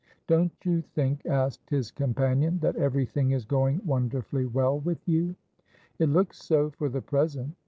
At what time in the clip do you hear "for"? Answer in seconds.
6.71-6.89